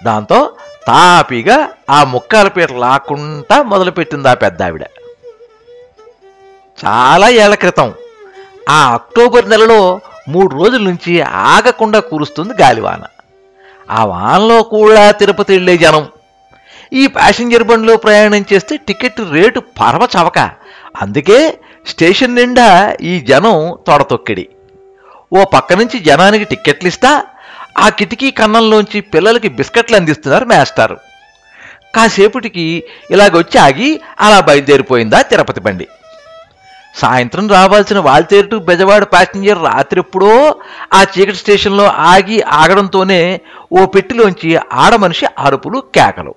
దాంతో 0.04 0.38
తాపిగా 0.87 1.57
ఆ 1.90 2.04
ముక్కాల 2.04 2.49
పీట 2.49 2.73
లాక్కుంటా 2.85 3.62
మొదలుపెట్టింది 3.62 4.28
ఆ 4.28 4.35
పెద్ద 4.35 4.62
ఆవిడ 4.62 4.85
చాలా 6.78 7.28
ఏళ్ళ 7.42 7.54
క్రితం 7.54 7.88
ఆ 8.69 8.78
అక్టోబర్ 8.95 9.50
నెలలో 9.50 9.80
మూడు 10.28 10.50
రోజుల 10.54 10.83
నుంచి 10.83 11.12
ఆగకుండా 11.23 12.00
కురుస్తుంది 12.00 12.54
గాలివాన. 12.62 13.02
ఆ 13.90 14.04
వానలో 14.04 14.62
కూడా 14.62 15.11
తిరుపతి 15.11 15.52
వెళ్ళే 15.52 15.76
జనం 15.76 16.04
ఈ 16.92 17.07
ప్యాసింజర్ 17.07 17.64
బండిలో 17.64 17.97
ప్రయాణం 17.97 18.45
చేస్తే 18.52 18.76
టికెట్ 18.76 19.21
రేటు 19.30 19.61
పరమ 19.80 20.02
చవక 20.14 20.38
అందుకే 21.02 21.38
స్టేషన్ 21.87 22.37
నిండా 22.37 22.69
ఈ 23.00 23.21
జనం 23.21 23.76
తొడతొక్కిడి. 23.87 24.45
ఓ 25.33 25.45
పక్క 25.45 25.73
నుంచి 25.73 25.99
జనానికి 25.99 26.45
టిక్కెట్లు 26.45 26.88
ఇస్తా 26.88 27.12
ఆ 27.80 27.88
కిటికీ 27.88 28.30
కన్నంలోంచి 28.30 29.00
పిల్లలకి 29.00 29.49
బిస్కెట్లు 29.49 29.96
అందిస్తున్నారు 29.96 30.44
మేస్టారు. 30.44 30.96
కాసేపటికి 31.94 32.84
ఇలాగొచ్చి 33.10 33.58
ఆగి 33.58 34.00
అలా 34.20 34.40
బయలుదేరిపోయిందా 34.40 35.22
తిరుపతి 35.22 35.60
బండి. 35.60 35.87
సాయంత్రం 36.96 37.49
రావాల్సిన 37.49 37.99
వాల్తేరు 37.99 38.46
టు 38.46 38.56
బెజవాడ 38.56 39.04
ప్యాసింజర్ 39.04 39.62
రాత్రిప్పుడో 39.62 40.54
ఆ 40.94 41.00
చీకటి 41.02 41.37
స్టేషన్లో 41.37 41.87
ఆగి 41.87 42.42
ఆగడంతోనే 42.42 43.40
ఓ 43.72 43.87
పెట్టిలోంచి 43.87 44.56
ఆడ 44.56 44.94
మనిషి 44.94 45.26
అరుపులు 45.38 45.82
కేకలు. 45.94 46.34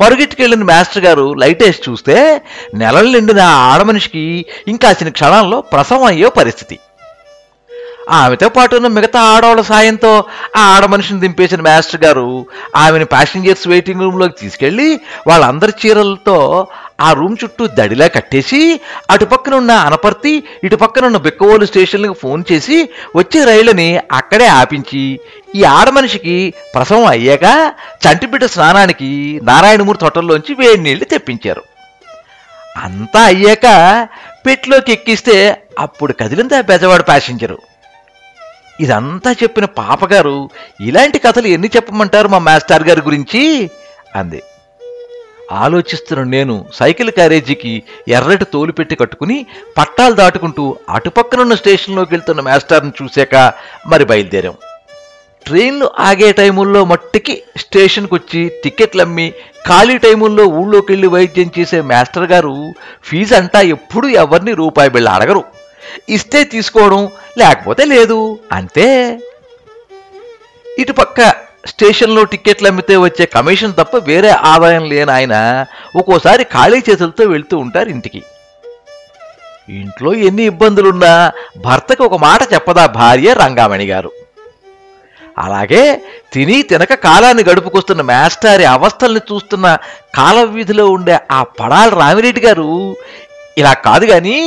పరుగెట్టుకెళ్ళిన 0.00 0.64
మాస్టర్ 0.64 1.04
గారు 1.04 1.34
లైట్ 1.34 1.62
వేసి 1.62 1.90
చూస్తే 1.90 2.42
నెలలు 2.74 3.08
నిండిన 3.08 3.40
ఆ 3.40 3.74
ఆడమనిషికి 3.74 4.46
ఇంకాసిన 4.68 5.08
క్షణాల్లో 5.08 5.60
ప్రసవం 5.60 6.04
అయ్యే 6.04 6.28
పరిస్థితి. 6.28 6.78
ఆమెతో 8.06 8.48
పాటు 8.48 8.76
ఉన్న 8.76 8.86
మిగతా 8.86 9.20
ఆడవాళ్ళ 9.20 9.60
సాయంతో 9.60 10.24
ఆ 10.56 10.62
ఆడ 10.74 10.84
మనిషిని 10.84 11.20
దింపేసిన 11.20 11.60
మాస్టర్ 11.60 12.04
గారు 12.04 12.46
ఆమెను 12.76 13.04
ప్యాసింజర్స్ 13.04 13.68
వెయిటింగ్ 13.68 14.00
రూమ్లోకి 14.00 14.40
తీసుకెళ్ళి 14.40 15.00
వాళ్ళందరి 15.26 15.72
చీరలతో 15.80 16.68
ఆ 17.00 17.12
రూమ్ 17.12 17.36
చుట్టూ 17.44 17.66
దడిలా 17.66 18.06
కట్టేసి 18.06 18.80
అటు 19.10 19.24
పక్కన 19.24 19.54
ఉన్న 19.54 19.72
అనపర్తి 19.88 20.44
ఇటు 20.64 20.76
పక్కన 20.76 21.06
ఉన్న 21.06 21.16
బిక్కవోలు 21.16 21.66
స్టేషన్లకు 21.66 22.12
ఫోన్ 22.12 22.44
చేసి 22.52 22.76
వచ్చే 23.16 23.44
రైళ్ళని 23.44 24.00
అక్కడే 24.12 24.46
ఆపించి 24.46 25.20
ఈ 25.54 25.64
ఆడ 25.64 25.88
మనిషికి 25.90 26.54
ప్రసవం 26.74 27.06
అయ్యాక 27.06 27.44
చంటిబిడ్డ 28.06 28.44
స్నానానికి 28.44 29.40
నారాయణమూర్తి 29.42 30.04
హోటల్లోంచి 30.04 30.54
వేడి 30.54 30.80
నీళ్ళు 30.80 31.04
తెప్పించారు. 31.04 31.62
అంతా 32.76 33.22
అయ్యాక 33.22 33.66
పెట్లోకి 34.46 34.92
ఎక్కిస్తే 34.92 35.62
అప్పుడు 35.78 36.12
కదిలిందా 36.12 36.60
బెజవాడ 36.60 37.00
ప్యాసింజరు. 37.00 37.58
ఇదంతా 38.80 39.32
చెప్పిన 39.32 39.64
పాపగారు 39.64 40.50
ఇలాంటి 40.80 41.18
కథలు 41.18 41.46
ఎన్ని 41.46 41.70
చెప్పమంటారు 41.76 42.28
మా 42.28 42.38
మాస్టర్ 42.38 42.88
గారి 42.88 43.00
గురించి? 43.00 43.70
అంది. 44.14 44.42
ఆలోచిస్తున్న 45.52 46.24
నేను 46.24 46.64
సైకిల్ 46.74 47.10
క్యారేజీకి 47.10 47.82
ఎర్రటి 48.08 48.44
తోలు 48.44 48.72
పెట్టి 48.72 48.96
కట్టుకుని 48.96 49.46
పట్టాలు 49.78 50.14
దాటుకుంటూ 50.14 50.76
అటుపక్కనున్న 50.90 51.54
స్టేషన్లోకి 51.54 52.14
వెళ్తున్న 52.14 52.40
మాస్టర్ని 52.40 52.92
చూశాక 53.02 53.52
మరి 53.86 54.04
బయలుదేరాం. 54.04 54.54
ట్రైన్లు 55.46 55.90
ఆగే 56.00 56.32
టైముల్లో 56.32 56.84
మట్టికి 56.84 57.42
స్టేషన్కి 57.56 58.14
వచ్చి 58.14 58.50
టికెట్లు 58.64 59.02
అమ్మి 59.02 59.32
ఖాళీ 59.68 59.98
టైముల్లో 59.98 60.46
ఊళ్ళోకి 60.46 60.92
వెళ్ళి 60.92 61.06
వైద్యం 61.06 61.50
చేసే 61.58 61.80
మాస్టర్ 61.80 62.24
గారు 62.24 62.74
ఫీజు 63.04 63.34
అంటా 63.34 63.60
ఎప్పుడూ 63.60 64.08
ఎవరిని 64.08 64.52
రూపాయి 64.52 64.90
బిళ్ళ 64.90 65.08
అడగరు. 65.08 65.44
ఇస్తే 66.08 66.44
తీసుకోవడం 66.44 67.10
లేకపోతే 67.38 67.84
లేదు. 67.84 68.38
అంతే. 68.52 68.88
ఇటుపక్క 70.78 71.20
స్టేషన్లో 71.68 72.24
టికెట్లు 72.24 72.68
అమ్మితే 72.68 72.96
వచ్చే 72.96 73.26
కమిషన్ 73.26 73.74
తప్ప 73.74 73.96
వేరే 73.96 74.28
ఆదాయం 74.28 74.84
లేని 74.90 75.12
ఆయన 75.12 75.34
ఒక్కోసారి 75.96 76.44
ఖాళీ 76.44 76.78
చేతులతో 76.78 77.24
వెళ్తూ 77.24 77.58
ఉంటారు 77.58 77.88
ఇంటికి. 77.88 78.20
ఇంట్లో 79.68 80.12
ఎన్ని 80.12 80.42
ఇబ్బందులున్నా 80.42 81.32
భర్తకు 81.64 82.04
ఒక 82.04 82.14
మాట 82.14 82.42
చెప్పదా 82.54 82.86
భార్య 82.86 83.32
రంగామణి 83.32 83.86
గారు. 83.86 84.10
అలాగే 85.38 85.82
తిని 86.32 86.62
తినక 86.62 86.94
కాలాన్ని 86.94 87.42
గడుపుకొస్తున్న 87.44 88.02
మేస్టారి 88.02 88.64
అవస్థల్ని 88.64 89.20
చూస్తున్న 89.32 89.66
కాల 90.14 90.44
వీధిలో 90.44 90.86
ఉండే 90.90 91.18
ఆ 91.30 91.42
పడాల 91.42 91.88
రామిరెడ్డి 91.88 92.40
గారు 92.40 92.96
ఇలా 93.58 93.72
కాదు 93.72 94.06
కానీ 94.06 94.38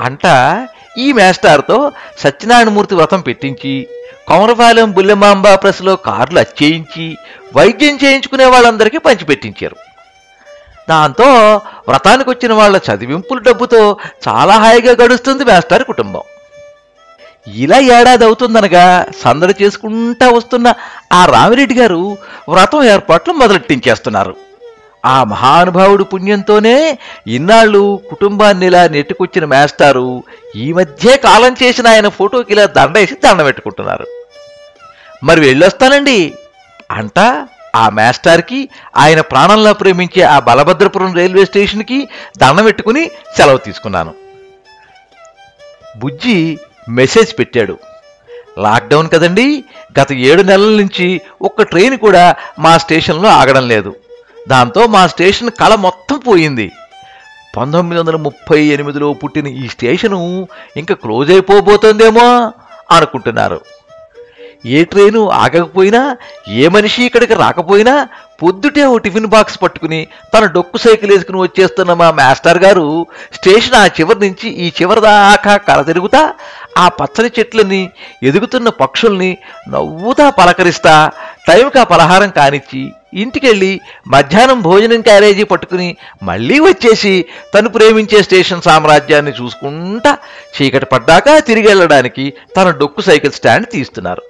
అంట 0.00 0.26
ఈ 0.98 1.06
మేస్టార్తో 1.12 1.92
సత్యనారాయణమూర్తి 2.18 2.94
వ్రతం 2.94 3.20
పెట్టించి 3.20 3.74
కొమరపాలెం 4.28 4.88
బుల్లెమాంబ 4.92 5.48
ప్రెస్లో 5.54 5.96
కార్లు 5.96 6.38
అచ్చేయించి 6.38 7.06
వైద్యం 7.56 7.98
చేయించుకునే 8.04 8.44
వాళ్ళందరికీ 8.44 8.98
పంచిపెట్టించారు. 8.98 9.76
దాంతో 10.90 11.28
వ్రతానికి 11.88 12.30
వచ్చిన 12.30 12.52
వాళ్ళ 12.52 12.76
చదివింపుల 12.88 13.38
డబ్బుతో 13.38 13.80
చాలా 14.28 14.54
హాయిగా 14.56 14.92
గడుస్తుంది 15.04 15.44
మేస్టార్ 15.44 15.84
కుటుంబం. 15.84 16.22
ఇలా 17.46 17.78
ఏడాది 17.96 18.24
అవుతుందనగా 18.24 18.84
సందడి 19.24 19.54
చేసుకుంటా 19.62 20.26
వస్తున్న 20.28 20.68
ఆ 21.12 21.20
రామిరెడ్డి 21.24 21.74
గారు 21.74 22.02
వ్రతం 22.48 22.82
ఏర్పాట్లు 22.84 23.32
మొదలెట్టించేస్తున్నారు. 23.32 24.34
ఆ 25.06 25.24
మహానుభావుడు 25.24 26.04
పుణ్యంతోనే 26.04 26.98
ఇన్నాళ్ళు 27.26 28.00
కుటుంబాన్ని 28.10 28.66
ఇలా 28.66 28.88
నెట్టుకొచ్చిన 28.88 29.44
మేస్టారు 29.44 30.22
ఈ 30.56 30.72
మధ్యే 30.72 31.16
కాలం 31.16 31.56
చేసిన 31.62 31.88
ఆయన 31.88 32.08
ఫోటోకి 32.08 32.52
ఇలా 32.52 32.66
దండేసి 32.66 33.14
దండం 33.14 33.44
పెట్టుకుంటున్నారు. 33.44 34.06
మరి 35.24 35.40
వెళ్ళొస్తానండి. 35.40 36.34
అంట 36.90 37.48
ఆ 37.76 37.88
మేస్టార్కి 37.88 38.68
ఆయన 38.96 39.20
ప్రాణంలో 39.20 39.72
ప్రేమించే 39.72 40.22
ఆ 40.22 40.38
బలభద్రపురం 40.38 41.14
రైల్వే 41.14 41.44
స్టేషన్కి 41.44 42.08
దండం 42.38 42.64
పెట్టుకుని 42.64 43.10
సెలవు 43.36 43.58
తీసుకున్నాను. 43.58 44.14
బుజ్జి 45.96 46.58
మెసేజ్ 46.88 47.38
పెట్టాడు. 47.38 47.78
లాక్డౌన్ 48.58 49.10
కదండి 49.10 49.64
గత 50.00 50.12
ఏడు 50.12 50.42
నెలల 50.42 50.70
నుంచి 50.70 51.20
ఒక్క 51.42 51.62
ట్రైన్ 51.62 51.98
కూడా 51.98 52.34
మా 52.58 52.78
స్టేషన్లో 52.78 53.28
ఆగడం 53.28 53.68
లేదు. 53.68 53.96
దాంతో 54.48 54.86
మా 54.86 55.06
స్టేషన్ 55.06 55.50
కళ 55.60 55.74
మొత్తం 55.74 56.18
పోయింది. 56.18 56.72
పంతొమ్మిది 57.56 58.00
వందల 58.00 58.16
ముప్పై 58.16 58.58
ఎనిమిదిలో 58.64 59.12
పుట్టిన 59.12 59.46
ఈ 59.46 59.68
స్టేషను 59.68 60.48
ఇంకా 60.76 60.94
క్లోజ్ 60.94 61.30
అయిపోబోతోందేమో 61.30 62.52
అనుకుంటున్నారు. 62.90 63.60
ఏ 64.64 64.80
ట్రైను 64.84 65.20
ఆగకపోయినా 65.42 66.00
ఏ 66.60 66.68
మనిషి 66.68 67.00
ఇక్కడికి 67.08 67.34
రాకపోయినా 67.34 67.94
పొద్దుటే 68.42 68.82
ఓ 68.92 68.96
టిఫిన్ 68.98 69.30
బాక్స్ 69.34 69.58
పట్టుకుని 69.62 70.00
తన 70.34 70.44
డొక్కు 70.56 70.78
సైకిల్ 70.78 71.12
వేసుకుని 71.12 71.38
వచ్చేస్తున్న 71.42 71.92
మా 72.00 72.08
మాస్టర్ 72.18 72.60
గారు 72.64 72.84
స్టేషన్ 73.36 73.78
ఆ 73.80 73.86
చివరి 73.98 74.20
నుంచి 74.26 74.48
ఈ 74.64 74.68
చివరి 74.78 75.02
దాకా 75.06 75.54
కర 75.68 75.80
తిరుగుతా 75.82 76.22
ఆ 76.78 76.86
పచ్చని 76.98 77.30
చెట్లని 77.38 77.82
ఎదుగుతున్న 78.22 78.68
పక్షుల్ని 78.82 79.30
నవ్వుతా 79.74 80.30
పలకరిస్తా 80.38 80.94
టైంకి 81.48 81.78
ఆ 81.78 81.86
పలహారం 81.94 82.30
కానిచ్చి 82.38 82.82
ఇంటికెళ్ళి 83.14 83.72
మధ్యాహ్నం 84.14 84.58
భోజనం 84.62 85.00
క్యారేజీ 85.00 85.44
పట్టుకుని 85.44 85.88
మళ్ళీ 86.22 86.60
వచ్చేసి 86.60 87.14
తను 87.54 87.68
ప్రేమించే 87.68 88.22
స్టేషన్ 88.22 88.66
సామ్రాజ్యాన్ని 88.66 89.32
చూసుకుంటా 89.32 90.12
చీకటి 90.56 90.86
పడ్డాక 90.86 91.38
తిరిగి 91.46 91.68
వెళ్ళడానికి 91.68 92.26
తన 92.56 92.70
డొక్కు 92.82 93.00
సైకిల్ 93.00 93.32
స్టాండ్ 93.32 93.68
తీస్తున్నారు. 93.72 94.24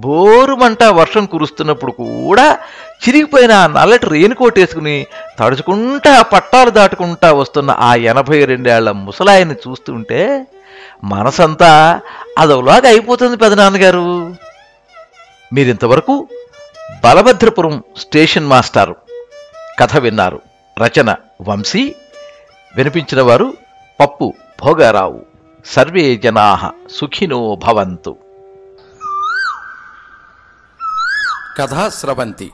బోరుమంట 0.00 0.82
వర్షం 0.82 1.24
కురుస్తున్నప్పుడు 1.26 1.92
కూడా 1.92 2.58
చిరిగిపోయిన 3.02 3.52
ఆ 3.52 3.66
నల్లటి 3.66 4.06
రెయిన్కోట్ 4.06 4.58
వేసుకుని 4.58 5.06
తడుచుకుంటా 5.38 6.22
పట్టాలు 6.22 6.70
దాటుకుంటా 6.70 7.32
వస్తున్న 7.32 7.70
ఆ 7.70 7.94
ఎనభై 7.94 8.44
రెండేళ్ళ 8.44 8.90
ముసలాయన్ని 8.90 9.54
చూస్తుంటే 9.54 10.46
మనసంతా 11.04 12.00
అదోలాగా 12.38 12.88
అయిపోతుంది 12.88 13.36
పెదనాన్నగారు 13.36 14.34
మీరింతవరకు 15.52 16.28
బలభద్రపురం 17.04 17.82
స్టేషన్ 17.98 18.46
మాస్టారు. 18.46 18.96
కథ 19.80 19.96
విన్నారు 19.96 20.40
రచన 20.78 21.14
వంశీ 21.42 21.94
వినిపించిన 22.76 23.22
వారు 23.22 23.54
పప్పు 24.00 24.34
భోగారావు. 24.64 25.20
సర్వే 25.66 26.16
జనా 26.16 26.72
సుఖినో 26.90 27.58
భవంతు. 27.66 28.16
కథా 31.60 31.88
స్రవంతి 31.88 32.48